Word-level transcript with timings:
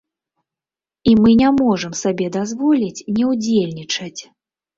І 1.11 1.13
мы 1.21 1.31
не 1.41 1.49
можам 1.59 1.93
сабе 1.99 2.31
дазволіць 2.39 3.05
не 3.19 3.29
ўдзельнічаць. 3.35 4.21